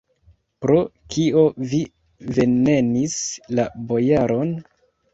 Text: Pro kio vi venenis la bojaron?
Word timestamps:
Pro 0.65 0.77
kio 1.15 1.43
vi 1.75 1.83
venenis 2.41 3.23
la 3.57 3.71
bojaron? 3.93 4.61